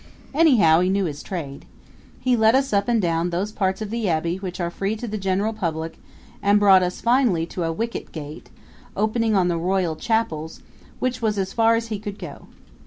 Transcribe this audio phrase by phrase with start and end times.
[0.33, 1.65] Anyhow, he knew his trade.
[2.19, 5.07] He led us up and down those parts of the Abbey which are free to
[5.07, 5.99] the general public
[6.41, 8.49] and brought us finally to a wicket gate,
[8.97, 10.61] opening on the royal chapels,
[10.97, 12.47] which was as far as he could go.